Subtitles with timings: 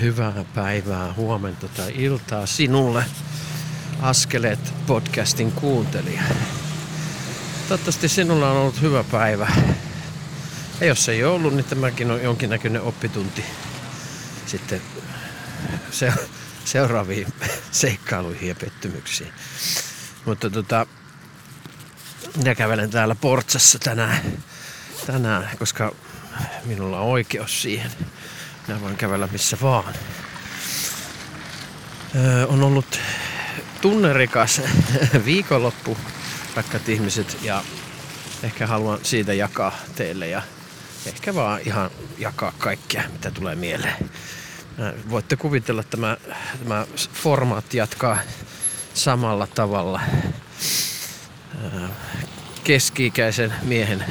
[0.00, 3.04] hyvää päivää, huomenta tai iltaa sinulle
[4.00, 6.22] Askeleet podcastin kuuntelija.
[7.68, 9.48] Toivottavasti sinulla on ollut hyvä päivä.
[10.80, 13.44] Ja jos ei ollut, niin tämäkin on jonkinnäköinen oppitunti
[14.46, 14.82] sitten
[15.90, 16.12] se,
[16.64, 17.26] seuraaviin
[17.70, 19.32] seikkailuihin ja pettymyksiin.
[20.24, 20.86] Mutta tota,
[22.36, 24.20] minä kävelen täällä Portsassa tänään,
[25.06, 25.94] tänään, koska
[26.64, 27.90] minulla on oikeus siihen.
[28.70, 29.94] Minä voin kävellä missä vaan.
[32.16, 33.00] Öö, on ollut
[33.80, 34.62] tunnerikas
[35.24, 35.96] viikonloppu,
[36.56, 37.64] rakkaat ihmiset, ja
[38.42, 40.42] ehkä haluan siitä jakaa teille ja
[41.06, 44.10] ehkä vaan ihan jakaa kaikkea, mitä tulee mieleen.
[45.10, 46.16] Voitte kuvitella, että tämä,
[46.58, 48.18] tämä formaatti jatkaa
[48.94, 50.00] samalla tavalla
[52.64, 54.04] keski-ikäisen miehen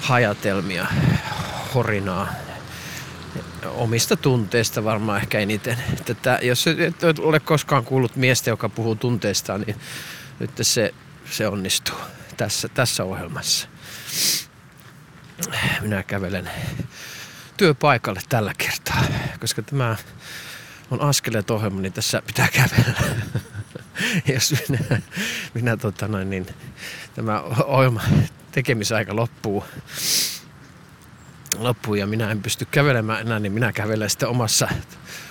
[0.00, 0.86] hajatelmia,
[1.74, 2.28] horinaa,
[3.64, 5.78] omista tunteista varmaan ehkä eniten.
[6.04, 9.76] Tätä, jos et ole koskaan kuullut miestä, joka puhuu tunteistaan, niin
[10.38, 10.94] nyt se,
[11.30, 11.96] se onnistuu
[12.36, 13.68] tässä, tässä ohjelmassa.
[15.80, 16.50] Minä kävelen
[17.56, 19.04] työpaikalle tällä kertaa,
[19.40, 19.96] koska tämä
[20.90, 22.94] on askeleet ohjelma, niin tässä pitää kävellä.
[24.34, 25.00] jos minä,
[25.54, 26.46] minä tota noin, niin,
[27.14, 28.02] tämä ohjelma
[28.52, 29.64] tekemisaika loppuu,
[31.58, 34.68] loppuu ja minä en pysty kävelemään enää, niin minä kävelen sitten omassa,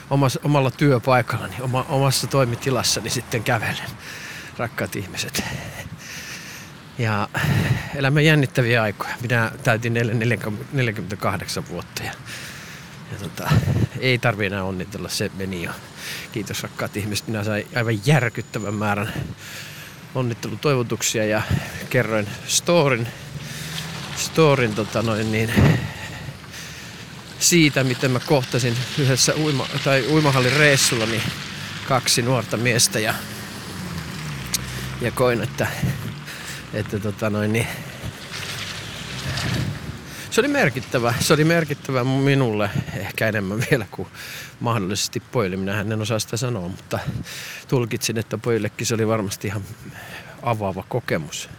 [0.10, 3.90] omassa, omalla työpaikallani, oma, omassa toimitilassani sitten kävelen,
[4.58, 5.44] rakkaat ihmiset.
[6.98, 7.30] Ja
[7.96, 9.14] elämme jännittäviä aikoja.
[9.22, 9.94] Minä täytin
[10.74, 12.12] 48 vuotta ja,
[13.12, 13.52] ja tota,
[14.00, 15.72] ei tarvi enää onnitella, se meni jo.
[16.32, 17.28] Kiitos rakkaat ihmiset.
[17.28, 19.14] Minä sain aivan järkyttävän määrän
[20.16, 21.42] onnittelutoivotuksia ja
[21.90, 23.08] kerroin storin,
[24.16, 25.54] storin tota noin niin,
[27.42, 31.22] siitä, miten mä kohtasin yhdessä uima, tai uimahallin reissulla niin
[31.88, 33.14] kaksi nuorta miestä ja,
[35.02, 35.68] ja koin, että,
[36.74, 37.68] että tota noin, niin,
[40.32, 41.14] se oli merkittävä.
[41.20, 44.08] Se oli merkittävä minulle ehkä enemmän vielä kuin
[44.60, 45.58] mahdollisesti pojille.
[45.58, 47.00] Minähän en osaa sitä sanoa, mutta
[47.68, 49.64] tulkitsin, että pojillekin se oli varmasti ihan
[50.42, 51.50] avaava kokemus.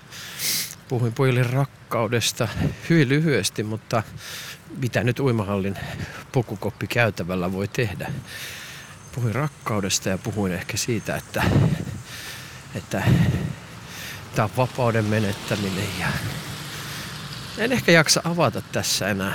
[0.88, 2.48] Puhuin pojille rakkaudesta
[2.90, 4.02] hyvin lyhyesti, mutta
[4.76, 5.78] mitä nyt uimahallin
[6.32, 8.12] pukukoppi käytävällä voi tehdä.
[9.14, 11.42] Puhuin rakkaudesta ja puhuin ehkä siitä, että,
[12.74, 13.02] että
[14.34, 16.06] tämä on vapauden menettäminen ja
[17.58, 19.34] en ehkä jaksa avata tässä enää.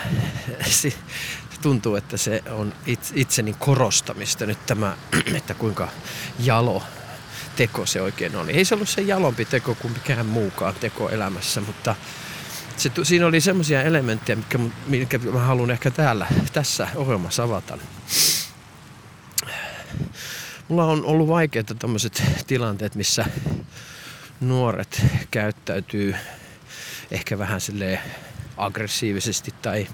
[1.62, 2.74] Tuntuu, että se on
[3.16, 4.98] itseni korostamista nyt tämä,
[5.36, 5.88] että kuinka
[6.40, 6.84] jalo
[7.56, 8.52] teko se oikein oli.
[8.52, 11.96] Ei se ollut se jalompi teko kuin mikään muukaan teko elämässä, mutta
[12.77, 17.77] se, siinä oli semmoisia elementtejä, mitkä, mitkä mä haluan ehkä täällä, tässä ohjelmassa avata.
[20.67, 23.25] Mulla on ollut vaikeita tämmöiset tilanteet, missä
[24.39, 26.15] nuoret käyttäytyy
[27.11, 27.99] ehkä vähän sille
[28.57, 29.88] aggressiivisesti tai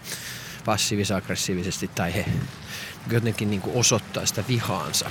[0.65, 2.25] passiivis-aggressiivisesti tai he
[3.11, 5.09] jotenkin niin kuin osoittaa sitä vihaansa.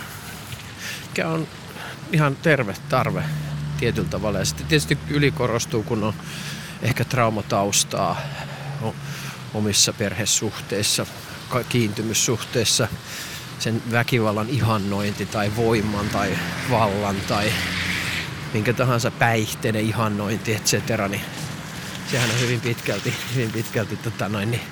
[1.08, 1.48] Mikä on
[2.12, 3.24] ihan terve tarve
[3.78, 4.38] tietyllä tavalla.
[4.38, 6.14] Ja sitten tietysti ylikorostuu, kun on
[6.82, 8.20] ehkä traumataustaa
[9.54, 11.06] omissa perhesuhteissa,
[11.68, 12.88] kiintymyssuhteissa,
[13.58, 16.38] sen väkivallan ihannointi tai voiman tai
[16.70, 17.52] vallan tai
[18.52, 21.22] minkä tahansa päihteiden ihannointi, et cetera, niin
[22.10, 24.62] sehän on hyvin pitkälti, hyvin pitkälti tota noin, niin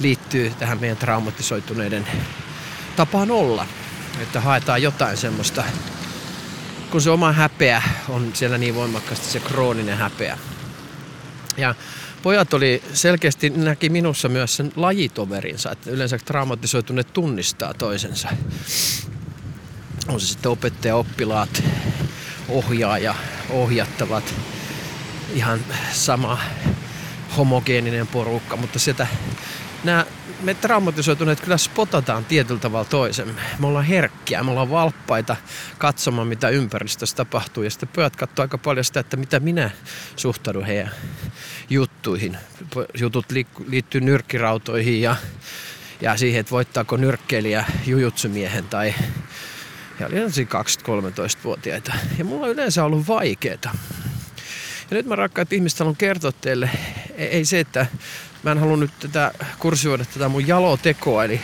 [0.00, 2.06] liittyy tähän meidän traumatisoituneiden
[2.96, 3.66] tapaan olla.
[4.22, 5.64] Että haetaan jotain semmoista,
[6.90, 10.38] kun se oma häpeä on siellä niin voimakkaasti se krooninen häpeä.
[11.56, 11.74] Ja
[12.22, 18.28] pojat oli selkeästi, näki minussa myös sen lajitoverinsa, että yleensä traumatisoituneet tunnistaa toisensa.
[20.08, 21.62] On se sitten opettaja, oppilaat,
[22.48, 23.14] ohjaaja,
[23.50, 24.34] ohjattavat,
[25.34, 25.60] ihan
[25.92, 26.38] sama
[27.36, 29.06] homogeeninen porukka, mutta sieltä
[29.84, 30.06] nämä
[30.42, 33.42] me traumatisoituneet kyllä spotataan tietyllä tavalla toisemme.
[33.58, 35.36] Me ollaan herkkiä, me ollaan valppaita
[35.78, 37.62] katsomaan, mitä ympäristössä tapahtuu.
[37.62, 39.70] Ja sitten pojat katsoo aika paljon sitä, että mitä minä
[40.16, 40.90] suhtaudun heidän
[41.70, 42.36] juttuihin.
[42.98, 43.26] Jutut
[43.68, 45.16] liittyy nyrkkirautoihin ja,
[46.00, 48.94] ja siihen, että voittaako nyrkkeilijä jujutsumiehen tai
[50.00, 51.92] ja oli 2-13-vuotiaita.
[52.18, 53.70] Ja mulla on yleensä ollut vaikeeta.
[54.90, 56.70] Ja nyt mä rakkaat ihmiset haluan kertoa teille,
[57.16, 57.86] ei se, että
[58.46, 61.40] mä en halua nyt tätä kursioida tätä mun jalotekoa, eli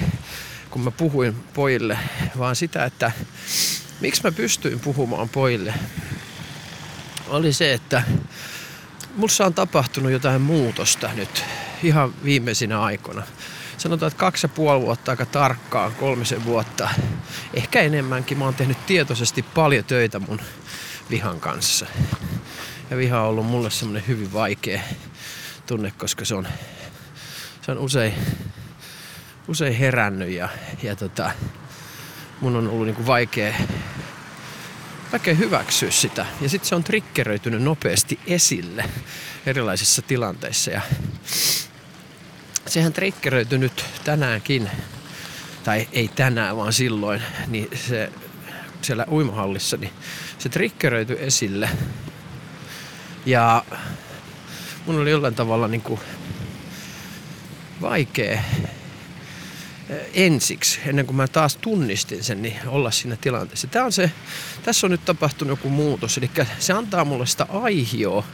[0.71, 1.99] kun mä puhuin pojille,
[2.39, 3.13] vaan sitä, että
[4.01, 5.75] miksi mä pystyin puhumaan pojille,
[7.29, 8.03] oli se, että
[9.17, 11.45] mussa on tapahtunut jotain muutosta nyt
[11.83, 13.23] ihan viimeisinä aikoina.
[13.79, 16.89] sanotaan, että kaksi ja puoli vuotta aika tarkkaan, kolmisen vuotta,
[17.55, 18.39] ehkä enemmänkin.
[18.39, 20.41] Mä oon tehnyt tietoisesti paljon töitä mun
[21.11, 21.87] vihan kanssa.
[22.91, 24.81] Ja viha on ollut mulle semmonen hyvin vaikea
[25.67, 26.49] tunne, koska se on,
[27.63, 28.15] se on usein,
[29.49, 30.49] usein herännyt ja,
[30.83, 31.31] ja tota,
[32.41, 33.55] mun on ollut niinku vaikea,
[35.13, 36.27] vaikea hyväksyä sitä.
[36.41, 38.85] Ja sitten se on triggeröitynyt nopeasti esille
[39.47, 40.71] erilaisissa tilanteissa.
[40.71, 40.81] Ja
[42.67, 44.71] sehän triggeröityi nyt tänäänkin,
[45.65, 48.13] tai ei tänään vaan silloin, niin se
[48.83, 49.93] siellä uimahallissa, niin
[50.39, 51.71] se triggeröityi esille.
[53.27, 53.65] Ja
[54.87, 56.01] mun oli jollain tavalla niin kuin
[57.83, 58.43] vaikea
[60.15, 63.67] ensiksi, ennen kuin mä taas tunnistin sen, niin olla siinä tilanteessa.
[63.67, 64.11] Tää on se,
[64.63, 68.25] tässä on nyt tapahtunut joku muutos, eli se antaa mulle sitä aihioa,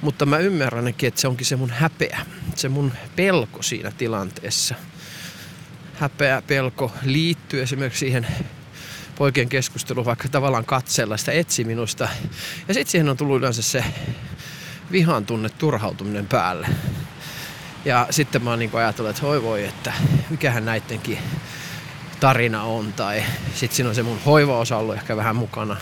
[0.00, 4.74] mutta mä ymmärrän että se onkin se mun häpeä, se mun pelko siinä tilanteessa.
[5.94, 8.26] Häpeä, pelko liittyy esimerkiksi siihen
[9.18, 12.08] poikien keskusteluun, vaikka tavallaan katsella sitä etsi minusta.
[12.68, 13.84] Ja sitten siihen on tullut yleensä se
[14.92, 16.68] vihan tunne, turhautuminen päälle.
[17.84, 19.92] Ja sitten mä oon niin ajatellut, että hoi voi, että
[20.30, 21.18] mikähän näidenkin
[22.20, 22.92] tarina on.
[22.92, 23.24] Tai
[23.54, 25.76] sitten siinä on se mun hoivaosa ollut ehkä vähän mukana,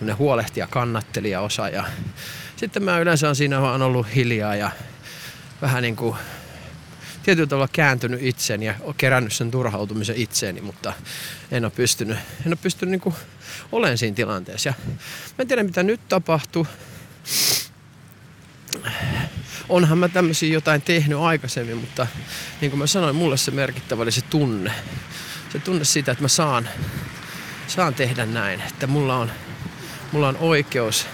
[0.00, 1.68] ne huolehtija, kannattelija osa.
[1.68, 1.84] Ja
[2.56, 4.70] sitten mä yleensä on siinä vaan ollut hiljaa ja
[5.62, 6.16] vähän niin kuin
[7.22, 10.92] tietyllä tavalla kääntynyt itseen ja kerännyt sen turhautumisen itseeni, mutta
[11.50, 13.14] en ole pystynyt, en ole pystynyt niin kuin
[13.72, 14.68] olemaan siinä tilanteessa.
[14.68, 14.74] Ja
[15.38, 16.66] mä en tiedä mitä nyt tapahtuu
[19.68, 22.06] onhan mä tämmöisiä jotain tehnyt aikaisemmin, mutta
[22.60, 24.72] niin kuin mä sanoin, mulle se merkittävä oli se tunne.
[25.52, 26.68] Se tunne siitä, että mä saan,
[27.66, 29.30] saan tehdä näin, että mulla on,
[30.12, 31.06] mulla on oikeus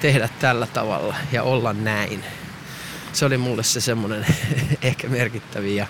[0.00, 2.24] tehdä tällä tavalla ja olla näin.
[3.12, 4.26] Se oli mulle se semmoinen
[4.82, 5.82] ehkä merkittäviä.
[5.82, 5.86] Ja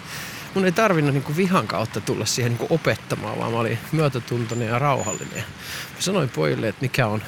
[0.54, 4.78] mun ei tarvinnut niin vihan kautta tulla siihen niin opettamaan, vaan mä olin myötätuntoinen ja
[4.78, 5.44] rauhallinen.
[5.94, 7.22] Mä sanoin pojille, että mikä on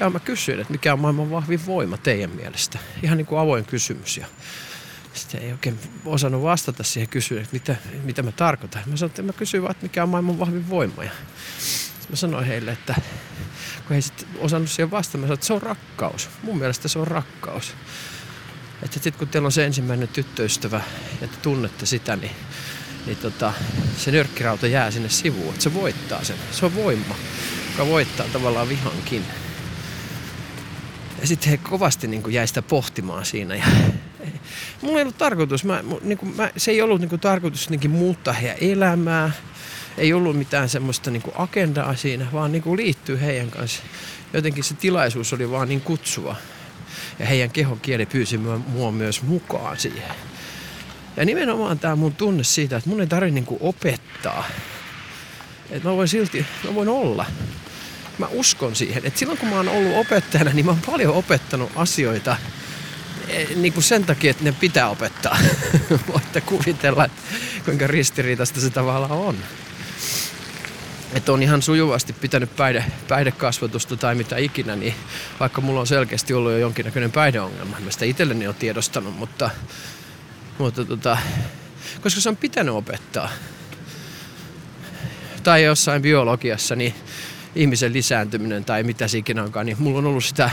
[0.00, 2.78] mikä on, mä kysyin, että mikä on maailman vahvin voima teidän mielestä.
[3.02, 4.16] Ihan niin kuin avoin kysymys.
[4.16, 4.26] Ja
[5.14, 8.82] sitten ei oikein osannut vastata siihen kysymykseen, että mitä, mitä mä tarkoitan.
[8.86, 11.04] Mä sanoin, että mä kysyin vaan, että mikä on maailman vahvin voima.
[11.04, 11.10] Ja
[12.10, 12.94] mä sanoin heille, että
[13.86, 16.28] kun he sitten osannut siihen vastata, mä sanoin, että se on rakkaus.
[16.42, 17.74] Mun mielestä se on rakkaus.
[18.82, 20.80] Että sitten kun teillä on se ensimmäinen tyttöystävä
[21.20, 22.32] ja te tunnette sitä, niin,
[23.06, 23.52] niin tota,
[23.96, 25.50] se nyrkkirauta jää sinne sivuun.
[25.50, 26.36] Että se voittaa sen.
[26.52, 27.14] Se on voima,
[27.70, 29.24] joka voittaa tavallaan vihankin.
[31.20, 33.54] Ja sitten he kovasti niin kuin jäi sitä pohtimaan siinä.
[33.54, 33.64] Ja
[34.82, 37.90] mulla ei ollut tarkoitus, mä, niin kuin, mä, se ei ollut niin kuin, tarkoitus jotenkin
[37.90, 39.30] muuttaa heidän elämää.
[39.98, 43.82] Ei ollut mitään semmoista niin kuin agendaa siinä, vaan niin kuin liittyy heidän kanssa.
[44.32, 46.36] Jotenkin se tilaisuus oli vaan niin kutsuva.
[47.18, 50.14] Ja heidän kehon kieli pyysi mua myös mukaan siihen.
[51.16, 54.44] Ja nimenomaan tämä mun tunne siitä, että mun ei tarvitse niin opettaa.
[55.70, 57.26] Että mä voin silti, mä voin olla
[58.20, 59.06] mä uskon siihen.
[59.06, 62.36] Että silloin kun mä oon ollut opettajana, niin mä oon paljon opettanut asioita
[63.28, 65.38] e, niin kuin sen takia, että ne pitää opettaa.
[66.12, 67.22] Voitte kuvitella, että
[67.64, 69.36] kuinka ristiriitaista se tavallaan on.
[71.12, 74.94] Että on ihan sujuvasti pitänyt päihde, päihdekasvatusta tai mitä ikinä, niin
[75.40, 79.50] vaikka mulla on selkeästi ollut jo jonkinnäköinen päihdeongelma, mä sitä itselleni on tiedostanut, mutta,
[80.58, 81.18] mutta tota,
[82.00, 83.28] koska se on pitänyt opettaa.
[85.42, 86.94] Tai jossain biologiassa, niin
[87.54, 90.50] ihmisen lisääntyminen tai mitä se ikinä onkaan, niin mulla on ollut sitä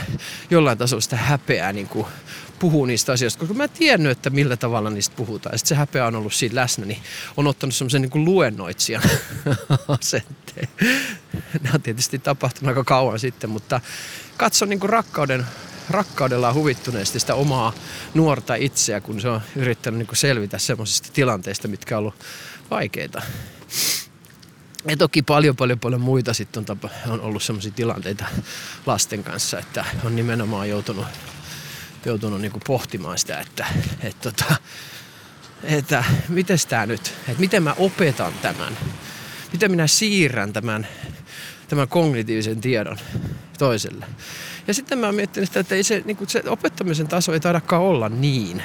[0.50, 2.06] jollain tasolla sitä häpeää niin kuin
[2.58, 5.54] puhua niistä asioista, koska mä en tiennyt, että millä tavalla niistä puhutaan.
[5.54, 7.02] Ja sitten se häpeä on ollut siinä läsnä, niin
[7.36, 9.02] on ottanut semmoisen niin luennoitsijan
[10.00, 10.68] asenteen.
[11.62, 13.80] Nämä on tietysti tapahtunut aika kauan sitten, mutta
[14.36, 15.46] katson niin kuin rakkauden,
[15.90, 17.72] rakkaudella huvittuneesti sitä omaa
[18.14, 22.24] nuorta itseä, kun se on yrittänyt niin selvitä semmoisista tilanteista, mitkä on ollut
[22.70, 23.22] vaikeita.
[24.88, 28.24] Ja toki paljon, paljon, paljon muita sitten on, tapa, on ollut sellaisia tilanteita
[28.86, 31.06] lasten kanssa, että on nimenomaan joutunut,
[32.04, 33.66] joutunut niin pohtimaan sitä, että,
[34.02, 34.54] että, että,
[35.64, 38.76] että miten tämä nyt, että miten mä opetan tämän,
[39.52, 40.86] miten minä siirrän tämän,
[41.68, 42.98] tämän kognitiivisen tiedon
[43.58, 44.06] toiselle.
[44.66, 47.40] Ja sitten mä oon miettinyt sitä, että ei se, niin kuin se opettamisen taso ei
[47.40, 48.62] taidakaan olla niin.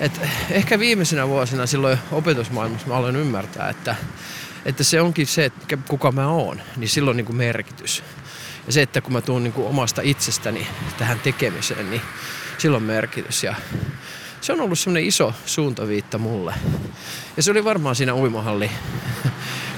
[0.00, 3.96] Et ehkä viimeisenä vuosina silloin opetusmaailmassa mä aloin ymmärtää, että
[4.64, 8.02] että se onkin se, että kuka mä oon, niin silloin niin kuin merkitys.
[8.66, 10.66] Ja se, että kun mä tuun niin kuin omasta itsestäni
[10.98, 12.02] tähän tekemiseen, niin
[12.58, 13.44] silloin merkitys.
[13.44, 13.54] Ja
[14.40, 16.54] se on ollut semmoinen iso suuntaviitta mulle.
[17.36, 18.70] Ja se oli varmaan siinä uimahalli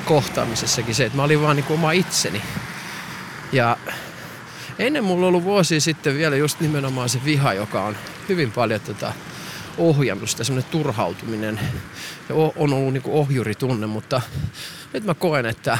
[0.04, 2.42] kohtaamisessakin se, että mä olin vaan niin kuin oma itseni.
[3.52, 3.76] Ja
[4.78, 7.96] ennen mulla ollut vuosi sitten vielä just nimenomaan se viha, joka on
[8.28, 9.12] hyvin paljon tota,
[9.78, 11.60] ohjannut sitä, semmoinen turhautuminen
[12.28, 14.20] ja on ollut niin ohjuritunne, mutta
[14.92, 15.78] nyt mä koen, että,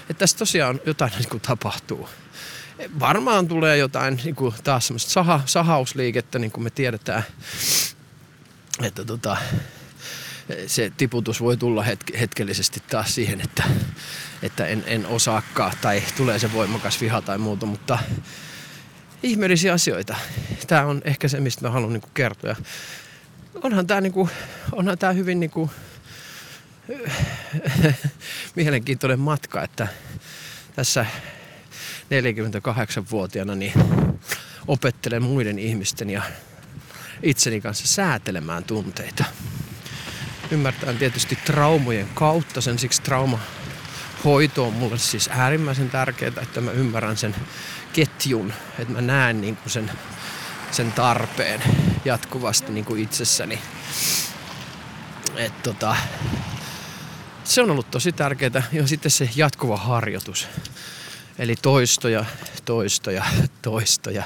[0.00, 2.08] että tässä tosiaan jotain niin kuin tapahtuu.
[3.00, 7.22] Varmaan tulee jotain niin kuin taas semmoista saha, sahausliikettä, niin kuin me tiedetään,
[8.82, 9.36] että tota,
[10.66, 13.62] se tiputus voi tulla hetk- hetkellisesti taas siihen, että,
[14.42, 17.98] että en, en osaakaan tai tulee se voimakas viha tai muuta, mutta
[19.22, 20.16] ihmeellisiä asioita.
[20.66, 22.56] Tämä on ehkä se, mistä mä haluan niin kertoa.
[23.54, 24.30] Onhan tämä niin kuin,
[24.72, 25.70] onhan tää hyvin niin kuin,
[28.56, 29.88] mielenkiintoinen matka, että
[30.76, 31.06] tässä
[32.04, 33.72] 48-vuotiaana niin
[34.66, 36.22] opettelen muiden ihmisten ja
[37.22, 39.24] itseni kanssa säätelemään tunteita.
[40.50, 43.38] Ymmärtää tietysti traumojen kautta, sen siksi trauma
[44.24, 47.34] hoito on mulle siis äärimmäisen tärkeää, että mä ymmärrän sen
[47.92, 49.90] ketjun, että mä näen niin sen,
[50.70, 51.62] sen tarpeen
[52.04, 53.58] jatkuvasti niin kuin itsessäni.
[55.36, 55.96] Et tota,
[57.44, 60.48] se on ollut tosi tärkeää ja sitten se jatkuva harjoitus.
[61.38, 62.24] Eli toistoja,
[62.64, 63.24] toistoja,
[63.62, 64.22] toistoja,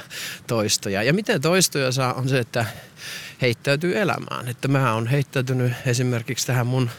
[0.47, 1.03] toistoja.
[1.03, 2.65] Ja miten toistoja saa on se, että
[3.41, 4.47] heittäytyy elämään.
[4.47, 6.89] Että mä oon heittäytynyt esimerkiksi tähän mun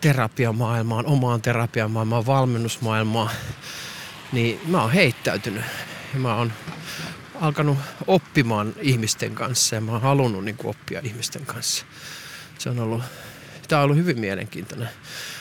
[0.00, 3.30] terapiamaailmaan, omaan terapiamaailmaan, valmennusmaailmaan,
[4.32, 5.64] niin mä oon heittäytynyt.
[6.14, 6.52] Ja mä oon
[7.40, 11.84] alkanut oppimaan ihmisten kanssa ja mä oon halunnut niin kuin, oppia ihmisten kanssa.
[12.58, 13.02] Se on ollut,
[13.68, 14.88] tää on ollut hyvin mielenkiintoinen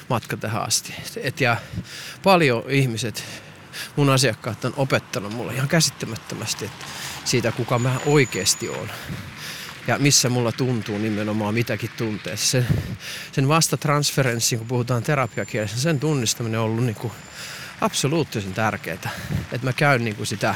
[0.10, 0.94] matka tähän asti.
[1.24, 1.58] Et ja
[2.24, 3.24] paljon ihmiset,
[3.96, 6.86] mun asiakkaat on opettanut mulle ihan käsittämättömästi että
[7.26, 8.90] siitä, kuka mä oikeasti oon
[9.88, 12.38] ja missä mulla tuntuu nimenomaan mitäkin tuntee.
[12.38, 12.68] Sen,
[13.32, 17.14] sen vastatransferenssin, kun puhutaan terapiakielessä, sen tunnistaminen on ollut niin kuin
[17.82, 19.10] absoluuttisen tärkeää.
[19.52, 20.56] Että mä käyn niin kuin sitä,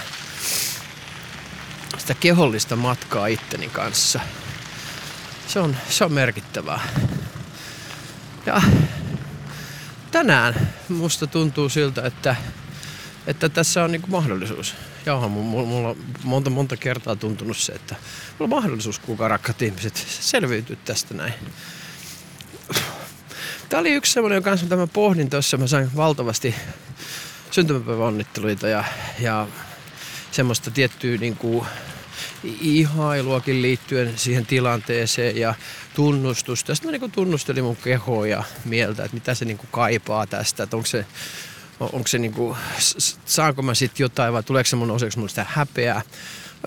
[1.97, 4.19] sitä kehollista matkaa itteni kanssa.
[5.47, 6.79] Se on, se on merkittävää.
[8.45, 8.61] Ja
[10.11, 12.35] tänään musta tuntuu siltä, että,
[13.27, 17.73] että tässä on niin kuin mahdollisuus ja onhan mulla, on monta monta kertaa tuntunut se,
[17.73, 17.95] että
[18.39, 21.33] mulla on mahdollisuus kukaan rakkaat ihmiset selviytyä tästä näin.
[23.69, 25.57] Tämä oli yksi semmoinen kanssa, mitä mä pohdin tuossa.
[25.57, 26.55] Mä sain valtavasti
[27.51, 28.83] syntymäpäiväonnitteluita ja,
[29.19, 29.47] ja
[30.33, 31.65] semmoista tiettyä niin kuin,
[32.61, 35.55] ihailuakin liittyen siihen tilanteeseen ja
[35.95, 36.75] tunnustusta.
[36.75, 40.63] Sitten mä niin tunnustelin mun kehoa ja mieltä, että mitä se niin kuin kaipaa tästä,
[40.63, 41.05] että onko se
[41.79, 42.57] onko se niinku,
[43.25, 46.01] saanko mä sitten jotain vai tuleeko se mun osaksi mun sitä häpeää.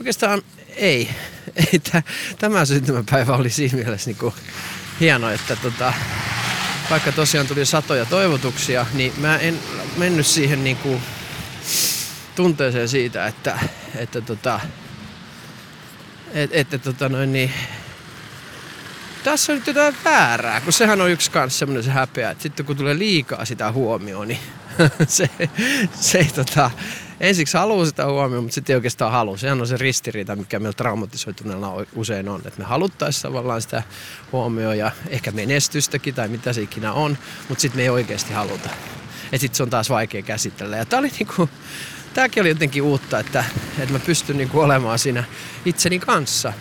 [0.00, 0.42] Oikeastaan
[0.76, 1.10] ei.
[1.72, 1.80] ei
[2.38, 4.34] tämä syntymäpäivä oli siinä mielessä niinku
[5.00, 5.92] hieno, että tota,
[6.90, 9.58] vaikka tosiaan tuli satoja toivotuksia, niin mä en
[9.96, 11.00] mennyt siihen niinku
[12.36, 13.58] tunteeseen siitä, että,
[13.96, 14.60] että tota,
[16.34, 17.52] et, että tota noin niin,
[19.24, 22.66] tässä on nyt jotain väärää, kun sehän on yksi kanssa semmoinen se häpeä, että sitten
[22.66, 24.40] kun tulee liikaa sitä huomioon, niin
[25.08, 25.30] se,
[26.00, 26.70] se ei tota,
[27.20, 29.36] ensiksi haluaa sitä huomioon, mutta sitten ei oikeastaan halua.
[29.36, 32.40] Sehän on se ristiriita, mikä meillä traumatisoituneella usein on.
[32.44, 33.82] Että me haluttaisiin tavallaan sitä
[34.32, 38.68] huomioon ja ehkä menestystäkin tai mitä se ikinä on, mutta sitten me ei oikeasti haluta.
[39.32, 40.76] Ja sitten se on taas vaikea käsitellä.
[40.76, 41.48] Ja tää oli niinku,
[42.16, 43.44] tääkin oli jotenkin uutta, että,
[43.78, 45.24] että mä pystyn niinku olemaan siinä
[45.64, 46.52] itseni kanssa.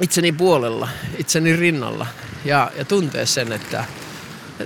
[0.00, 2.06] Itseni puolella, itseni rinnalla
[2.44, 3.84] ja, ja tuntee sen, että,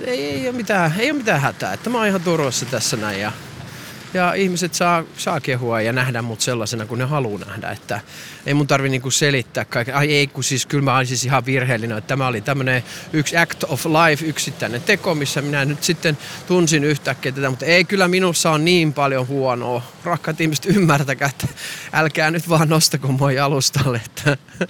[0.05, 3.21] ei, ei, ole mitään, ei ole mitään hätää, että mä oon ihan turvassa tässä näin
[3.21, 3.33] ja
[4.15, 7.71] ja ihmiset saa, saa kehua ja nähdä mut sellaisena kuin ne haluaa nähdä.
[7.71, 8.01] Että
[8.47, 9.95] ei mun tarvi niinku selittää kaiken.
[9.95, 11.99] Ai ei, kun siis kyllä mä olisin siis ihan virheellinen.
[11.99, 16.85] Että tämä oli tämmöinen yksi act of life, yksittäinen teko, missä minä nyt sitten tunsin
[16.85, 17.51] yhtäkkiä tätä.
[17.51, 19.83] Mutta ei, kyllä minussa on niin paljon huonoa.
[20.05, 21.49] Rakkaat ihmiset, ymmärtäkää, että
[21.93, 24.01] älkää nyt vaan nostako mua jalustalle.
[24.07, 24.37] Että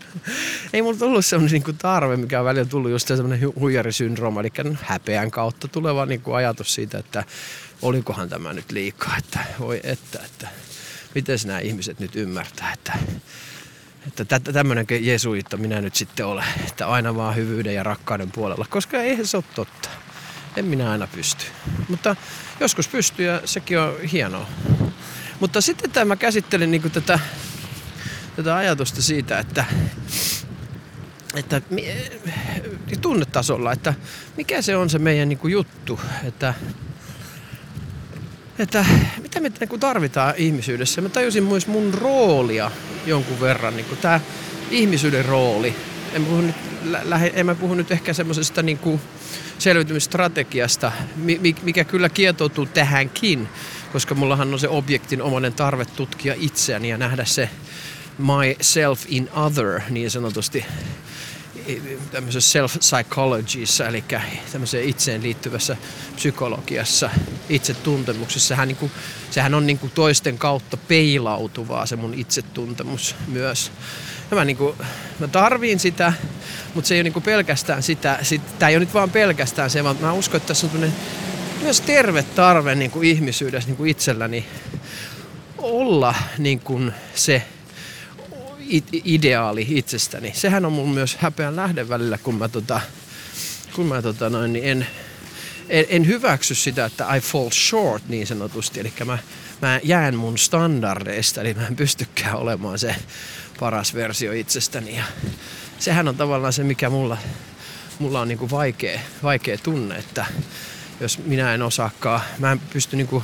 [0.73, 4.50] ei mulla tullut semmoinen niinku tarve, mikä on välillä tullut just semmoinen huijarisyndrooma, eli
[4.83, 7.25] häpeän kautta tuleva niinku ajatus siitä, että
[7.82, 10.49] olikohan tämä nyt liikaa, että voi että, että
[11.14, 12.99] miten nämä ihmiset nyt ymmärtää, että,
[14.06, 19.02] että tämmöinen jesuitta minä nyt sitten olen, että aina vaan hyvyyden ja rakkauden puolella, koska
[19.02, 19.88] eihän se ole totta.
[20.56, 21.44] En minä aina pysty.
[21.88, 22.16] Mutta
[22.61, 24.47] joskus pystyy ja sekin on hienoa.
[25.40, 27.18] Mutta sitten tämä käsittelin niin tätä,
[28.37, 29.64] tätä ajatusta siitä, että,
[31.35, 31.61] että
[33.00, 33.94] tunnetasolla, että
[34.37, 36.54] mikä se on se meidän niin juttu, että
[38.58, 38.84] että
[39.22, 41.00] mitä me niin tarvitaan ihmisyydessä.
[41.00, 42.70] Mä tajusin myös mun roolia
[43.06, 44.20] jonkun verran, niin kuin tämä
[44.70, 45.74] ihmisyyden rooli.
[46.12, 46.56] En, puhu nyt,
[47.04, 48.78] lähe, en mä puhu nyt ehkä semmoisesta niin
[49.58, 50.92] selviytymisstrategiasta,
[51.62, 53.48] mikä kyllä kietoutuu tähänkin,
[53.92, 57.50] koska mullahan on se objektin omainen tarve tutkia itseäni ja nähdä se
[58.18, 60.64] myself in other niin sanotusti
[62.10, 64.04] tämmöisessä self-psychologyissa, eli
[64.52, 65.76] tämmöiseen itseen liittyvässä
[66.16, 67.10] psykologiassa,
[67.48, 68.48] itsetuntemuksessa.
[68.48, 68.92] Sehän, niin kuin,
[69.30, 73.72] sehän on niin kuin toisten kautta peilautuvaa se mun itsetuntemus myös.
[74.30, 74.76] Ja mä, niin kuin,
[75.18, 76.12] mä tarviin sitä,
[76.75, 78.18] mutta se ei ole niin kuin pelkästään sitä.
[78.58, 80.92] Tämä ei ole nyt vaan pelkästään se, vaan mä uskon, että tässä on
[81.62, 84.46] myös terve tarve niin kuin ihmisyydessä niin kuin itselläni
[85.58, 87.42] olla niin kuin se
[89.04, 90.32] ideaali itsestäni.
[90.34, 92.80] Sehän on mun myös häpeän lähde välillä, kun mä, tota,
[93.75, 94.87] kun mä tota noin, niin en,
[95.68, 98.80] en, en hyväksy sitä, että I fall short niin sanotusti.
[98.80, 99.18] Eli mä,
[99.62, 102.94] mä jään mun standardeista, eli mä en pystykään olemaan se
[103.60, 104.96] paras versio itsestäni.
[104.96, 105.04] Ja
[105.78, 107.16] sehän on tavallaan se, mikä mulla,
[107.98, 110.26] mulla on niinku vaikea, vaikea tunne, että
[111.00, 113.22] jos minä en osaakaan, mä en pysty niinku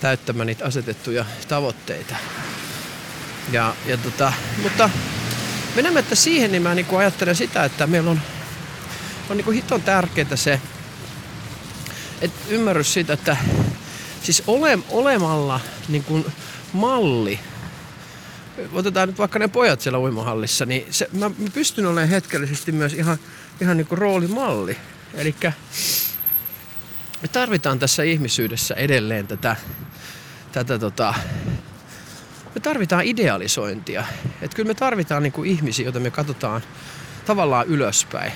[0.00, 2.16] täyttämään niitä asetettuja tavoitteita.
[3.52, 4.90] Ja, ja tota, mutta
[5.74, 8.20] menemättä siihen, niin mä niinku ajattelen sitä, että meillä on,
[9.30, 10.60] on niinku hiton tärkeää se,
[12.20, 13.36] että ymmärrys siitä, että
[14.22, 16.26] siis ole, olemalla niin kuin
[16.72, 17.40] malli,
[18.72, 23.18] otetaan nyt vaikka ne pojat siellä uimahallissa, niin se, mä pystyn olemaan hetkellisesti myös ihan,
[23.60, 24.76] ihan niin kuin roolimalli.
[25.14, 25.34] Eli
[27.22, 29.56] me tarvitaan tässä ihmisyydessä edelleen tätä,
[30.52, 31.14] tätä tota,
[32.56, 34.04] me tarvitaan idealisointia.
[34.42, 36.62] Et kyllä me tarvitaan niinku ihmisiä, joita me katsotaan
[37.26, 38.32] tavallaan ylöspäin.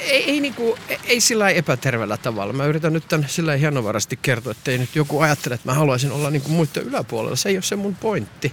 [0.00, 2.52] Ei, ei, niinku, ei sillä epäterveellä tavalla.
[2.52, 6.12] Mä yritän nyt tämän sillä hienovarasti kertoa, että ei nyt joku ajattele, että mä haluaisin
[6.12, 7.36] olla niinku muiden yläpuolella.
[7.36, 8.52] Se ei ole se mun pointti.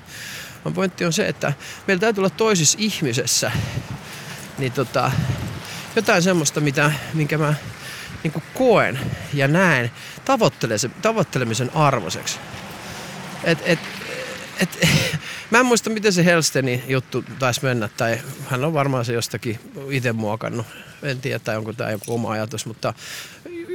[0.64, 1.54] Mun pointti on se, että
[1.88, 3.52] meillä täytyy olla toisissa ihmisessä
[4.58, 5.12] niin tota,
[5.96, 7.54] jotain semmoista, mitä, minkä mä
[8.24, 9.00] niin koen
[9.34, 9.92] ja näen
[11.02, 12.40] tavoittelemisen arvoiseksi.
[13.44, 13.80] Et, et,
[14.60, 14.88] et,
[15.52, 19.60] mä en muista, miten se Helstenin juttu taisi mennä, tai hän on varmaan se jostakin
[19.90, 20.66] itse muokannut.
[21.04, 22.94] En tiedä, tai onko tämä joku oma ajatus, mutta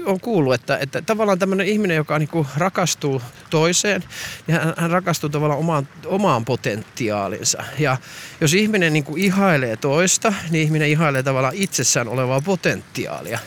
[0.06, 4.04] on kuullut, että, että tavallaan tämmöinen ihminen, joka niinku rakastuu toiseen,
[4.46, 7.64] niin hän, hän rakastuu tavallaan omaan, omaan potentiaalinsa.
[7.78, 7.96] Ja
[8.40, 13.38] jos ihminen niinku ihailee toista, niin ihminen ihailee tavallaan itsessään olevaa potentiaalia.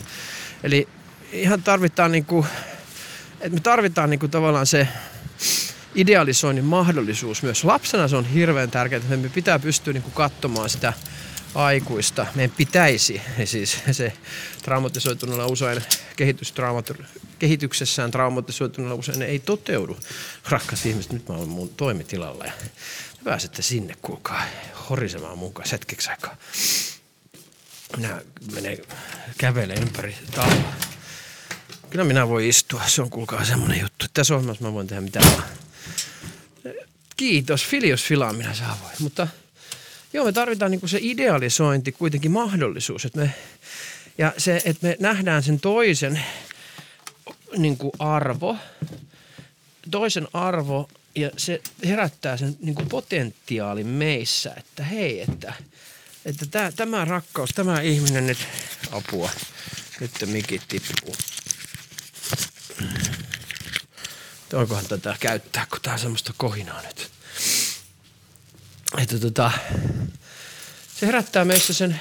[0.63, 0.88] Eli
[1.32, 2.45] ihan tarvitaan, niinku,
[3.39, 4.88] että me tarvitaan niinku tavallaan se
[5.98, 7.64] idealisoinnin mahdollisuus myös.
[7.64, 10.94] Lapsena se on hirveän tärkeää, että me pitää pystyä niin kuin katsomaan sitä
[11.56, 12.26] aikuista.
[12.36, 14.14] Meidän pitäisi, siis se
[14.62, 15.82] traumatisoituneella usein
[17.40, 19.98] kehityksessään traumatisoituneella usein ei toteudu.
[20.50, 22.52] Rakkaat ihmiset, nyt mä olen mun toimitilalla ja
[23.24, 24.44] pääsette sinne, kuulkaa,
[24.90, 26.38] horisemaan mun kanssa hetkeksi aikaa.
[27.98, 28.22] Minä
[28.54, 28.78] menen
[29.38, 30.74] kävelemään ympäri taloa.
[31.90, 34.06] Kyllä minä voi istua, se on kuulkaa semmonen juttu.
[34.14, 35.44] Tässä ohjelmassa mä voin tehdä mitä vaan.
[37.17, 38.95] Kiitos, filios filaa minä saavoin.
[38.99, 39.27] Mutta
[40.13, 43.06] joo, me tarvitaan niinku se idealisointi kuitenkin mahdollisuus.
[43.06, 43.34] Että me,
[44.17, 46.23] ja se, että me nähdään sen toisen
[47.58, 48.58] niinku arvo,
[49.91, 55.53] toisen arvo ja se herättää sen niinku potentiaalin meissä, että hei, että,
[56.25, 58.38] että tämä, tämä rakkaus, tämä ihminen nyt
[58.91, 59.30] apua.
[59.99, 61.15] Nyt mikit tippuu.
[64.54, 67.10] Voikohan tätä käyttää, kun tää on semmoista kohinaa nyt.
[68.98, 69.52] Että tota,
[71.00, 72.00] se herättää meissä sen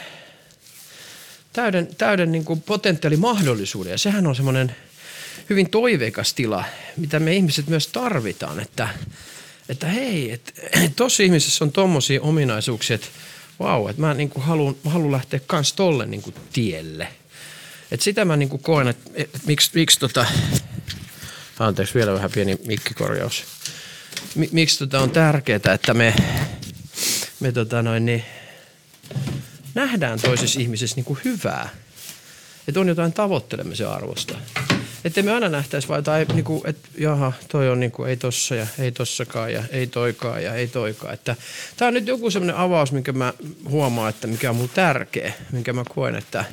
[1.53, 3.91] täyden, täyden niin kuin potentiaalimahdollisuuden.
[3.91, 4.77] Ja sehän on semmoinen
[5.51, 6.65] hyvin toiveikas tila,
[6.97, 8.61] mitä me ihmiset myös tarvitaan.
[8.61, 8.89] Että,
[9.69, 10.53] että hei, että
[10.97, 13.07] tuossa ihmisessä on tommosia ominaisuuksia, että
[13.59, 14.33] vau, että mä niin
[14.85, 17.09] mä haluan lähteä kans tolle niin kuin tielle.
[17.91, 20.27] Että sitä mä niin kuin koen, että, että miksi, miksi tota,
[21.59, 23.45] Anteeksi, vielä vähän pieni mikkikorjaus.
[24.35, 26.15] M- miksi tota on tärkeää, että me,
[27.41, 28.25] me tota noin, niin
[29.75, 31.69] nähdään toisessa ihmisessä niin kuin hyvää.
[32.69, 34.39] Että on jotain tavoittelemisen arvosta.
[35.05, 38.17] Että me aina nähtäisi vaan tai niin kuin, että jaha, toi on niin kuin, ei
[38.17, 41.15] tossa ja ei tossakaan ja ei toikaan ja ei toikaan.
[41.15, 41.37] Että
[41.77, 43.33] tämä on nyt joku semmoinen avaus, minkä mä
[43.69, 46.45] huomaan, että mikä on mulle tärkeä, minkä mä koen, että,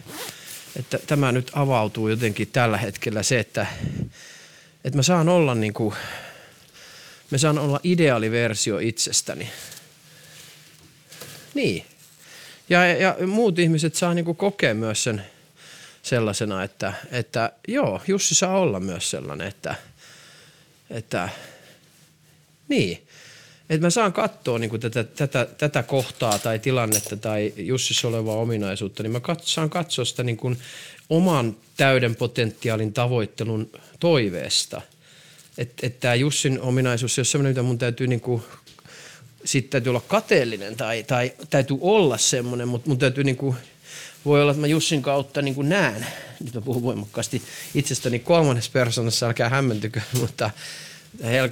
[0.76, 3.68] että tämä nyt avautuu jotenkin tällä hetkellä se, että
[4.84, 5.96] että mä saan olla niin kuin,
[7.32, 9.50] mä saan olla ideaaliversio itsestäni.
[11.54, 11.86] Niin.
[12.70, 15.26] Ja, ja muut ihmiset saa niin kuin kokea myös sen
[16.04, 19.76] sellaisena, että, että joo, Jussi saa olla myös sellainen, että,
[20.90, 21.30] että
[22.68, 23.08] niin.
[23.70, 29.04] Että mä saan katsoa niin tätä, tätä, tätä kohtaa tai tilannetta tai Jussissa olevaa ominaisuutta,
[29.04, 30.58] niin mä kat, saan katsoa sitä niin kuin
[31.10, 34.82] oman täyden potentiaalin tavoittelun toiveesta.
[35.58, 38.44] Että et tämä Jussin ominaisuus, jos sellainen, mitä mun täytyy niinku
[39.46, 43.56] sitten täytyy olla kateellinen tai, tai täytyy olla semmoinen, mutta mun täytyy niin kuin,
[44.26, 46.06] voi olla, että mä Jussin kautta niin näen,
[46.44, 47.42] nyt mä puhun voimakkaasti
[47.76, 50.50] itsestäni kolmannessa persoonassa, älkää hämmentykö, mutta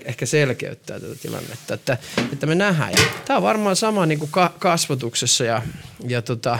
[0.05, 1.97] ehkä selkeyttää tätä tilannetta, että,
[2.33, 2.93] että me nähdään.
[3.25, 5.61] Tämä on varmaan sama niin kuin kasvatuksessa ja,
[6.07, 6.59] ja tota,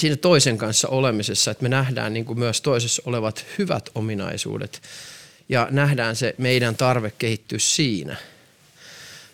[0.00, 4.82] siinä toisen kanssa olemisessa, että me nähdään niin kuin myös toisessa olevat hyvät ominaisuudet
[5.48, 8.16] ja nähdään se meidän tarve kehittyä siinä.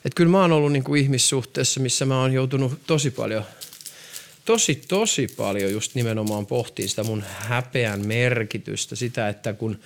[0.05, 3.45] Että kyllä mä oon ollut niin kuin ihmissuhteessa, missä mä oon joutunut tosi paljon,
[4.45, 9.79] tosi tosi paljon just nimenomaan pohtiin sitä mun häpeän merkitystä, sitä, että kun–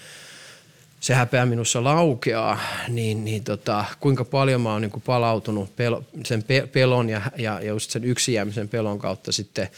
[1.01, 6.05] se häpeä minussa laukeaa, niin, niin tota, kuinka paljon mä oon niin kuin palautunut pelo,
[6.25, 9.69] sen pe, pelon ja, ja, ja just sen yksin jäämisen pelon kautta sitten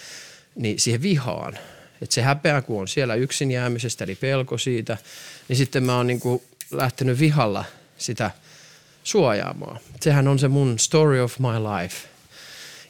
[0.59, 1.59] niin siihen vihaan.
[2.03, 4.97] Et se häpeä, kun on siellä yksin jäämisestä, eli pelko siitä,
[5.49, 7.65] niin sitten mä oon niin kuin lähtenyt vihalla
[7.99, 8.31] sitä
[9.05, 9.81] suojaamaan.
[10.01, 11.97] Sehän on se mun story of my life.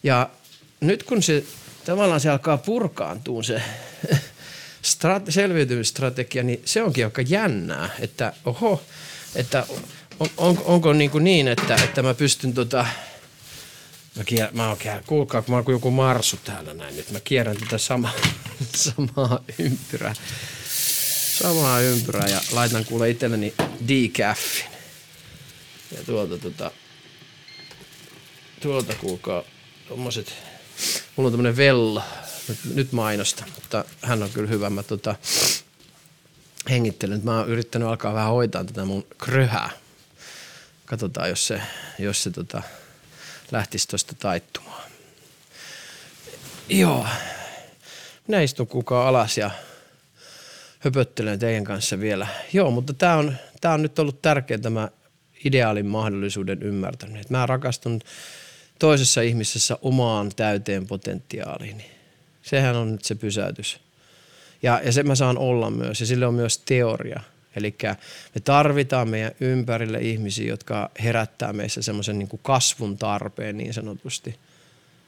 [0.03, 0.31] Ja
[0.81, 1.45] nyt kun se
[1.85, 3.63] tavallaan se alkaa purkaantua se
[5.29, 8.83] selviytymisstrategia, niin se onkin aika jännää, että oho,
[9.35, 9.67] että
[10.21, 12.87] on, on, onko niin, kuin niin että, että mä pystyn tota,
[14.19, 17.21] mä, kier, mä oon, kuulkaa, kun mä oon kuin joku marsu täällä näin nyt, mä
[17.21, 18.11] kierrän tätä sama,
[18.75, 20.15] samaa ympyrää,
[21.39, 23.55] samaa ympyrää ja laitan kuule itselleni
[23.89, 24.71] decaffin.
[25.97, 26.71] Ja tuolta tota,
[28.61, 29.43] tuolta kuulkaa
[29.89, 30.35] tommoset,
[31.17, 32.03] mulla on tämmönen vello,
[32.49, 34.71] nyt, nyt mainosta, mutta hän on kyllä hyvä.
[34.71, 35.15] Mä tota,
[36.71, 37.21] hengittelen.
[37.25, 39.71] Mä oon yrittänyt alkaa vähän hoitaa tätä mun kröhää.
[40.87, 41.63] Katsotaan, jos se,
[41.99, 42.63] jos se tota,
[43.53, 44.91] lähtisi tuosta taittumaan.
[46.69, 47.07] Joo.
[48.27, 49.51] Minä istun kukaan alas ja
[50.79, 52.27] höpöttelen teidän kanssa vielä.
[52.53, 54.89] Joo, mutta tämä on, tää on nyt ollut tärkeä tämä
[55.45, 57.25] ideaalin mahdollisuuden ymmärtäminen.
[57.29, 58.01] Mä rakastun
[58.79, 61.91] toisessa ihmisessä omaan täyteen potentiaaliini.
[62.43, 63.81] Sehän on nyt se pysäytys.
[64.63, 67.21] Ja, ja se mä saan olla myös, ja sille on myös teoria.
[67.57, 67.77] Eli
[68.35, 74.37] me tarvitaan meidän ympärille ihmisiä, jotka herättää meissä semmoisen niin kasvun tarpeen niin sanotusti.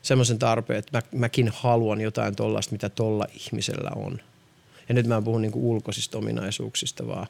[0.02, 4.20] Semmoisen tarpeen, että mä, mäkin haluan jotain tollaista, mitä tolla ihmisellä on.
[4.88, 7.26] Ja nyt mä en puhu niin kuin ulkoisista ominaisuuksista, vaan,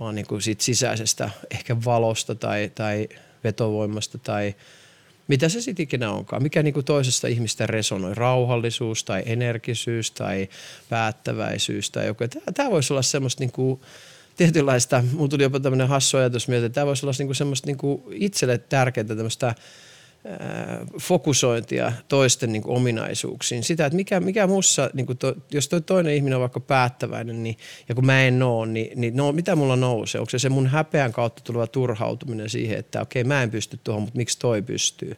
[0.00, 3.08] vaan niin kuin siitä sisäisestä ehkä valosta tai, tai
[3.44, 4.54] vetovoimasta tai
[5.28, 10.48] mitä se sitten ikinä onkaan, mikä niinku toisesta ihmistä resonoi, rauhallisuus tai energisyys tai
[10.88, 12.24] päättäväisyys tai joku.
[12.54, 13.80] Tämä voisi olla semmoista niinku,
[14.38, 18.08] tietynlaista, mulla tuli jopa tämmöinen hassu ajatus mieltä, että tämä voisi olla niinku semmoista niinku
[18.12, 19.54] itselle tärkeää tämmöistä
[21.00, 23.64] fokusointia toisten niin kuin, ominaisuuksiin.
[23.64, 27.42] Sitä, että mikä, mikä mussa, niin kuin to, jos toi toinen ihminen on vaikka päättäväinen
[27.42, 27.56] niin,
[27.88, 30.20] ja kun mä en oo, niin, niin no, mitä mulla nousee?
[30.20, 34.02] Onko se se mun häpeän kautta tuleva turhautuminen siihen, että okei mä en pysty tuohon,
[34.02, 35.16] mutta miksi toi pystyy?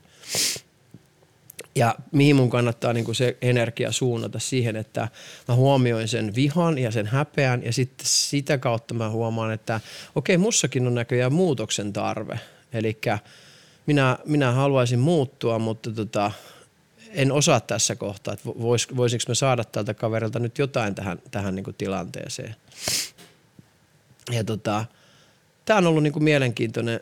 [1.74, 5.08] Ja mihin mun kannattaa niin kuin se energia suunnata siihen, että
[5.48, 9.80] mä huomioin sen vihan ja sen häpeän ja sitten sitä kautta mä huomaan, että
[10.14, 12.40] okei mussakin on näköjään muutoksen tarve.
[12.72, 12.98] Eli
[13.86, 16.32] minä, minä haluaisin muuttua, mutta tota,
[17.10, 21.54] en osaa tässä kohtaa, että vois, voisinko me saada tältä kaverilta nyt jotain tähän, tähän
[21.54, 22.56] niin kuin tilanteeseen.
[24.30, 24.84] Ja tota,
[25.64, 27.00] tämä on ollut niin kuin mielenkiintoinen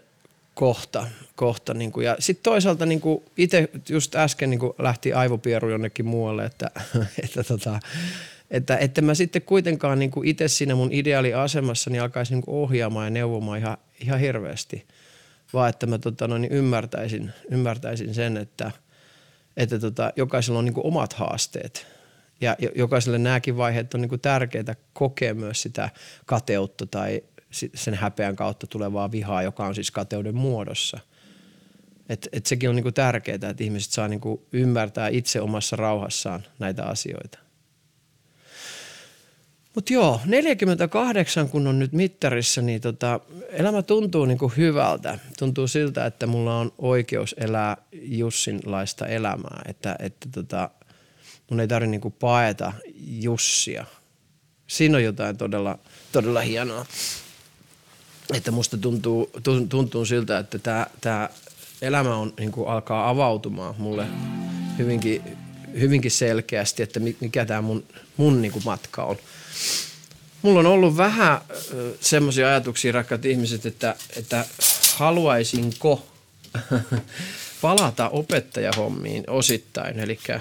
[0.59, 1.07] kohta.
[1.37, 3.01] kohta niin kuin, ja sitten toisaalta niin
[3.37, 6.71] itse just äsken niin kuin lähti aivopieru jonnekin muualle, että,
[7.25, 7.81] että, tota,
[8.51, 13.11] että, että mä sitten kuitenkaan niin itse siinä mun ideaaliasemassa niin alkaisin niin ohjaamaan ja
[13.11, 14.87] neuvomaan ihan, ihan hirveästi–
[15.53, 18.71] vaan että mä tota, no, niin ymmärtäisin, ymmärtäisin sen, että,
[19.57, 21.87] että tota, jokaisella on niin omat haasteet.
[22.41, 25.91] Ja jokaiselle nämäkin vaiheet on niin tärkeää kokea myös sitä
[26.27, 27.23] kateutta tai
[27.75, 30.99] sen häpeän kautta tulevaa vihaa, joka on siis kateuden muodossa.
[32.09, 34.21] Et, et sekin on niin tärkeää, että ihmiset saa niin
[34.53, 37.39] ymmärtää itse omassa rauhassaan näitä asioita.
[39.75, 45.19] Mutta joo, 48 kun on nyt mittarissa, niin tota, elämä tuntuu niinku hyvältä.
[45.39, 49.63] Tuntuu siltä, että mulla on oikeus elää Jussinlaista elämää.
[49.69, 50.71] Että, että tota,
[51.51, 53.85] mun ei tarvitse niinku paeta Jussia.
[54.67, 55.79] Siinä on jotain todella,
[56.13, 56.87] todella hienoa.
[58.35, 59.31] Että musta tuntuu,
[59.69, 61.31] tuntuu siltä, että tämä tää
[61.83, 64.07] elämä on, niinku alkaa avautumaan mulle
[64.79, 65.23] hyvinkin,
[65.81, 67.85] hyvinkin selkeästi, että mikä tämä mun,
[68.17, 69.17] mun niinku matka on.
[70.43, 71.41] Mulla on ollut vähän
[72.01, 74.45] semmoisia ajatuksia, rakkaat ihmiset, että, että
[74.97, 76.07] haluaisinko
[77.61, 79.99] palata opettajahommiin osittain.
[79.99, 80.41] Elikkä,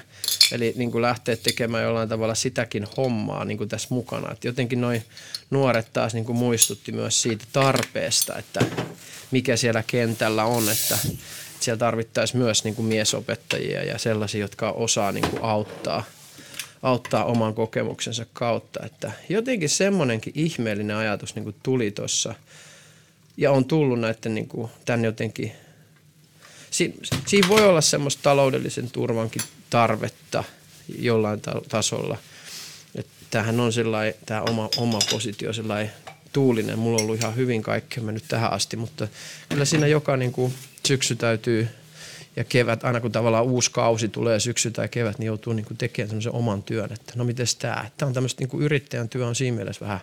[0.51, 4.31] eli niin kuin lähteä tekemään jollain tavalla sitäkin hommaa niin kuin tässä mukana.
[4.31, 5.03] Et jotenkin noin
[5.49, 8.65] nuoret taas niin kuin muistutti myös siitä tarpeesta, että
[9.31, 10.97] mikä siellä kentällä on, että,
[11.59, 16.03] siellä tarvittaisiin myös niin kuin miesopettajia ja sellaisia, jotka osaa niin kuin auttaa,
[16.83, 18.85] auttaa oman kokemuksensa kautta.
[18.85, 22.35] Että jotenkin semmoinenkin ihmeellinen ajatus niin kuin tuli tuossa
[23.37, 25.51] ja on tullut näiden niin kuin, tämän jotenkin,
[26.77, 26.93] si,
[27.25, 30.43] siinä voi olla semmoista taloudellisen turvankin tarvetta
[30.99, 32.17] jollain tasolla.
[32.95, 35.91] Että tämähän on sellainen, tämä oma, oma positio sellainen
[36.33, 36.79] tuulinen.
[36.79, 39.07] Mulla on ollut ihan hyvin kaikki mennyt tähän asti, mutta
[39.49, 40.53] kyllä siinä joka niin kuin,
[40.87, 41.67] syksy täytyy
[42.35, 45.77] ja kevät, aina kun tavallaan uusi kausi tulee syksy tai kevät, niin joutuu niin kuin
[45.77, 49.27] tekemään semmoisen oman työn, että no miten tämä, tämä on tämmöistä niin kuin yrittäjän työ
[49.27, 49.99] on siinä mielessä vähän,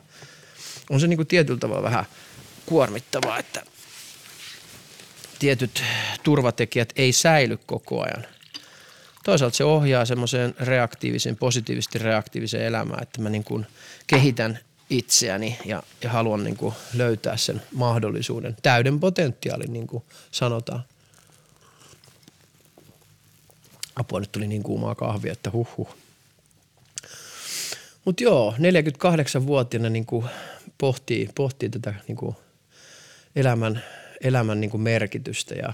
[0.90, 2.04] on se niin kuin tietyllä tavalla vähän
[2.66, 3.62] kuormittavaa, että
[5.38, 5.82] tietyt
[6.22, 8.26] turvatekijät ei säily koko ajan.
[9.24, 13.66] Toisaalta se ohjaa semmoiseen reaktiiviseen, positiivisesti reaktiiviseen elämään, että mä niin kuin
[14.06, 14.58] kehitän
[14.90, 20.84] itseäni ja, ja haluan niin kuin löytää sen mahdollisuuden, täyden potentiaalin niin kuin sanotaan.
[23.96, 25.88] Apua, nyt tuli niin kuumaa kahvia, että huh.
[28.04, 30.26] Mutta joo, 48-vuotiaana niin kuin
[30.78, 32.36] pohtii, pohtii tätä niin kuin
[33.36, 33.84] elämän,
[34.20, 35.72] elämän niin kuin merkitystä ja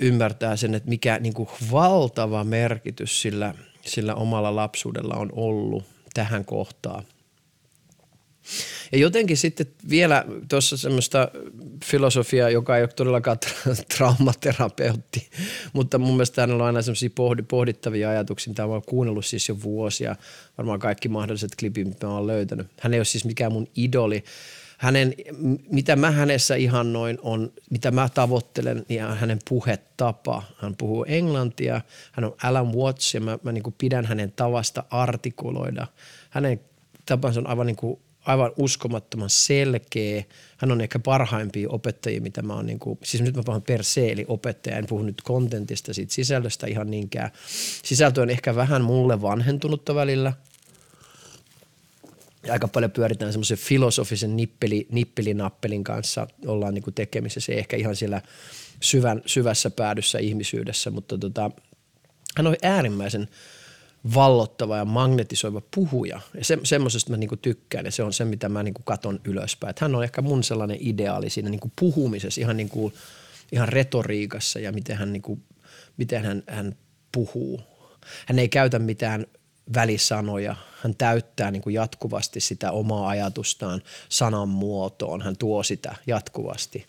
[0.00, 3.54] ymmärtää sen, että mikä niin kuin valtava merkitys sillä,
[3.86, 7.04] sillä omalla lapsuudella on ollut tähän kohtaan–
[8.92, 11.28] ja jotenkin sitten vielä tuossa semmoista
[11.84, 13.38] filosofiaa, joka ei ole todellakaan
[13.96, 15.30] traumaterapeutti,
[15.72, 17.10] mutta mun mielestä hänellä on aina semmoisia
[17.48, 20.16] pohdittavia ajatuksia, mitä oon kuunnellut siis jo vuosia,
[20.58, 22.66] varmaan kaikki mahdolliset klipit, mitä oon löytänyt.
[22.80, 24.24] Hän ei ole siis mikään mun idoli,
[24.78, 25.14] hänen,
[25.70, 30.42] mitä mä hänessä ihannoin on, mitä mä tavoittelen, niin on hänen puhetapa.
[30.56, 31.80] Hän puhuu englantia,
[32.12, 35.86] hän on Alan Watts ja mä, mä niin pidän hänen tavasta artikuloida.
[36.30, 36.60] Hänen
[37.06, 40.24] tapansa on aivan niin kuin aivan uskomattoman selkeä.
[40.56, 43.84] Hän on ehkä parhaimpia opettajia, mitä mä oon, niin kuin, siis nyt mä puhun per
[43.84, 47.30] se, eli opettaja, en puhu nyt kontentista, siitä sisällöstä ihan niinkään.
[47.84, 50.32] Sisältö on ehkä vähän mulle vanhentunutta välillä.
[52.46, 57.96] Ja aika paljon pyöritään semmoisen filosofisen nippeli, nippelinappelin kanssa, ollaan niin kuin tekemisessä, ehkä ihan
[57.96, 58.22] siellä
[58.80, 61.50] syvän, syvässä päädyssä ihmisyydessä, mutta tota,
[62.36, 63.28] hän on äärimmäisen–
[64.14, 66.20] vallottava ja magnetisoiva puhuja.
[66.34, 69.70] Ja se, semmoisesta mä niinku tykkään ja se on se, mitä mä niinku katon ylöspäin.
[69.70, 72.92] Et hän on ehkä mun sellainen ideaali siinä niinku puhumisessa, ihan, niinku,
[73.52, 75.38] ihan retoriikassa ja miten hän, niinku,
[75.96, 76.76] miten hän, hän
[77.12, 77.60] puhuu.
[78.26, 79.26] Hän ei käytä mitään
[79.74, 80.56] välisanoja.
[80.82, 85.22] Hän täyttää niin kuin jatkuvasti sitä omaa ajatustaan sanan muotoon.
[85.22, 86.86] Hän tuo sitä jatkuvasti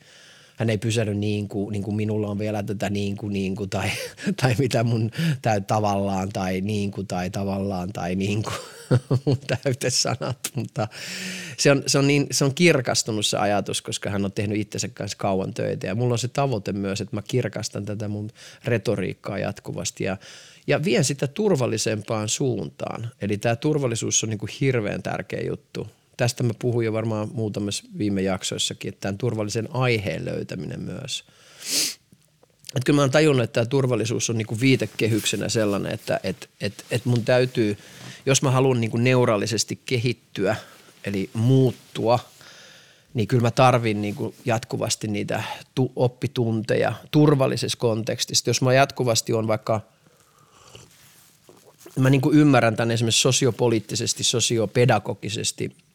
[0.58, 3.70] hän ei pysähdy niin kuin, niin kuin minulla on vielä tätä niin kuin, niin kuin
[3.70, 3.90] tai,
[4.42, 8.56] tai mitä mun tai tavallaan tai niin kuin tai tavallaan tai niin kuin
[9.26, 10.88] mun täytesanat, mutta
[11.58, 14.88] se on, se, on niin, se on kirkastunut se ajatus, koska hän on tehnyt itsensä
[14.88, 18.30] kanssa kauan töitä ja mulla on se tavoite myös, että mä kirkastan tätä mun
[18.66, 20.18] retoriikkaa jatkuvasti ja,
[20.68, 23.10] ja vien sitä turvallisempaan suuntaan.
[23.22, 27.84] Eli tämä turvallisuus on niin kuin hirveän tärkeä juttu tästä mä puhuin jo varmaan muutamassa
[27.98, 31.24] viime jaksoissakin, että tämän turvallisen aiheen löytäminen myös.
[32.76, 36.86] Että kyllä mä oon tajunnut, että tämä turvallisuus on niinku viitekehyksenä sellainen, että et, et,
[36.92, 37.78] et mun täytyy,
[38.26, 40.56] jos mä haluan niinku neuraalisesti kehittyä,
[41.04, 42.20] eli muuttua,
[43.14, 45.44] niin kyllä mä tarvin niinku jatkuvasti niitä
[45.76, 48.50] tu- oppitunteja turvallisessa kontekstissa.
[48.50, 49.82] Jos mä jatkuvasti on vaikka–
[52.00, 55.72] mä niin ymmärrän tämän esimerkiksi sosiopoliittisesti, sosiopedagogisesti–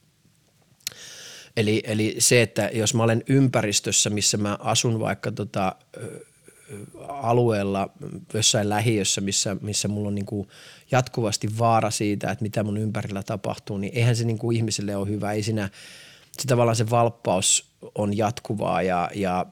[1.57, 5.77] Eli, eli se, että jos mä olen ympäristössä, missä mä asun vaikka tota,
[7.09, 7.89] alueella,
[8.35, 10.49] jossain lähiössä, missä, missä mulla on niin kuin
[10.91, 15.09] jatkuvasti vaara siitä, että mitä mun ympärillä tapahtuu, niin eihän se niin kuin ihmiselle ole
[15.09, 15.33] hyvä.
[15.33, 15.69] Ei siinä,
[16.33, 19.47] se tavallaan se valppaus on jatkuvaa ja, ja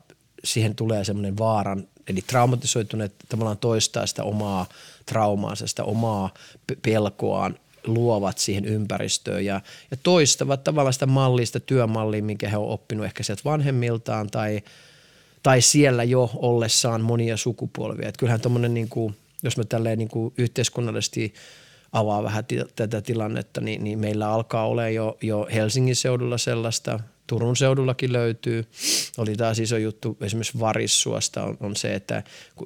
[0.44, 4.66] siihen tulee semmoinen vaaran, eli traumatisoituneet tavallaan toistaa sitä omaa
[5.06, 6.34] traumaansa, sitä omaa
[6.82, 13.06] pelkoaan luovat siihen ympäristöön ja, ja toistavat tavallaan sitä mallista työmallia, minkä he on oppinut
[13.06, 14.62] ehkä sieltä vanhemmiltaan tai,
[15.42, 18.08] tai siellä jo ollessaan monia sukupolvia.
[18.08, 18.88] Et kyllähän tuommoinen, niin
[19.42, 21.34] jos mä tälleen niin kuin yhteiskunnallisesti
[21.92, 27.00] avaa vähän t- tätä tilannetta, niin, niin meillä alkaa olla jo, jo Helsingin seudulla sellaista–
[27.30, 28.64] Turun seudullakin löytyy.
[29.18, 32.22] Oli taas iso juttu esimerkiksi Varissuosta on, on se, että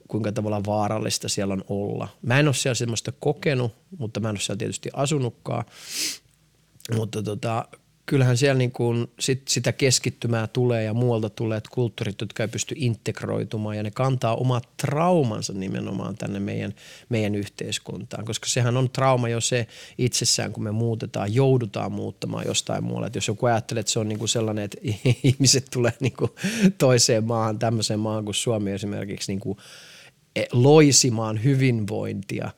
[0.08, 2.08] kuinka tavallaan vaarallista siellä on olla.
[2.22, 5.64] Mä en ole siellä semmoista kokenut, mutta mä en ole siellä tietysti asunutkaan.
[6.96, 7.68] Mutta tota,
[8.06, 12.48] kyllähän siellä niin kuin sit sitä keskittymää tulee ja muualta tulee, että kulttuurit, jotka ei
[12.48, 16.74] pysty integroitumaan ja ne kantaa omat traumansa nimenomaan tänne meidän,
[17.08, 19.66] meidän yhteiskuntaan, koska sehän on trauma jo se
[19.98, 23.06] itsessään, kun me muutetaan, joudutaan muuttamaan jostain muualle.
[23.06, 24.78] Et jos joku ajattelee, että se on niin kuin sellainen, että
[25.22, 26.30] ihmiset tulee niin kuin
[26.78, 29.58] toiseen maahan, tämmöiseen maahan kuin Suomi esimerkiksi niin kuin
[30.36, 32.50] e, loisimaan hyvinvointia,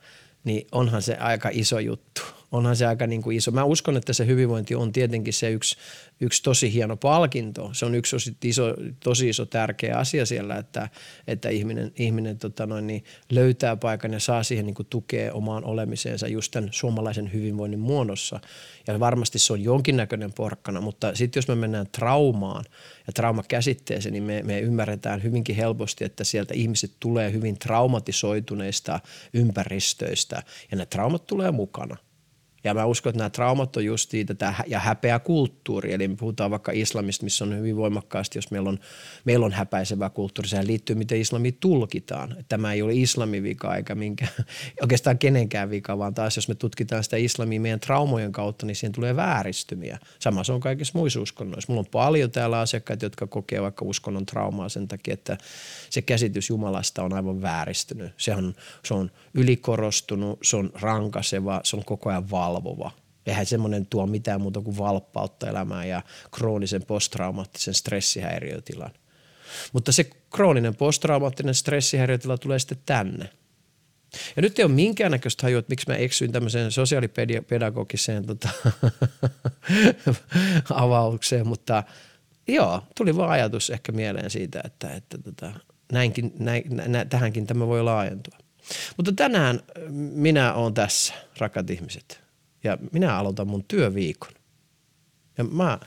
[0.43, 3.51] niin onhan se aika iso juttu onhan se aika niin kuin iso.
[3.51, 5.77] Mä uskon, että se hyvinvointi on tietenkin se yksi,
[6.19, 7.69] yksi tosi hieno palkinto.
[7.73, 8.63] Se on yksi iso,
[9.03, 10.89] tosi iso tärkeä asia siellä, että,
[11.27, 15.65] että ihminen, ihminen tota noin, niin löytää paikan ja saa siihen niin kuin tukea omaan
[15.65, 18.39] olemiseensa just tämän suomalaisen hyvinvoinnin muodossa.
[18.87, 22.65] Ja varmasti se on jonkinnäköinen porkkana, mutta sitten jos me mennään traumaan
[23.07, 28.99] ja traumakäsitteeseen, niin me, me ymmärretään hyvinkin helposti, että sieltä ihmiset tulee hyvin traumatisoituneista
[29.33, 31.97] ympäristöistä ja ne traumat tulee mukana.
[32.67, 35.93] Ja mä uskon, että nämä traumat on just tätä ja häpeä kulttuuri.
[35.93, 38.79] Eli me puhutaan vaikka islamista, missä on hyvin voimakkaasti, jos meillä on,
[39.25, 40.49] meillä on häpäisevä kulttuuri.
[40.49, 42.35] Sehän liittyy, miten islami tulkitaan.
[42.49, 44.31] Tämä ei ole islamin vika eikä minkään,
[44.81, 48.93] oikeastaan kenenkään vika, vaan taas jos me tutkitaan sitä islamia meidän traumojen kautta, niin siihen
[48.93, 49.99] tulee vääristymiä.
[50.19, 51.71] Sama se on kaikissa muissa uskonnoissa.
[51.71, 55.37] Mulla on paljon täällä asiakkaita, jotka kokee vaikka uskonnon traumaa sen takia, että
[55.89, 58.11] se käsitys Jumalasta on aivan vääristynyt.
[58.17, 58.53] Se on,
[58.83, 62.29] se on ylikorostunut, se on rankaseva, se on koko ajan
[62.63, 62.91] valvova.
[63.25, 68.91] Eihän semmoinen tuo mitään muuta kuin valppautta elämään ja kroonisen posttraumaattisen stressihäiriötilan.
[69.73, 73.29] Mutta se krooninen posttraumaattinen stressihäiriötila tulee sitten tänne.
[74.35, 78.49] Ja nyt ei ole minkäännäköistä hajua, että miksi mä eksyin tämmöiseen sosiaalipedagogiseen tota,
[80.73, 81.83] avaukseen, mutta
[82.47, 85.51] joo, tuli vaan ajatus ehkä mieleen siitä, että, että tota,
[85.91, 88.37] näinkin, näin, nä, tähänkin tämä voi laajentua.
[88.97, 89.59] Mutta tänään
[90.13, 92.26] minä olen tässä, rakat ihmiset,
[92.63, 94.31] ja minä aloitan mun työviikon.
[95.37, 95.79] Ja mä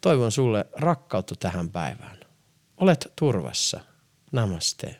[0.00, 2.18] toivon sulle rakkautta tähän päivään.
[2.76, 3.80] Olet turvassa.
[4.32, 4.96] Namaste.